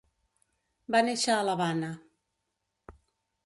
[0.95, 1.91] Va néixer a l'Havana.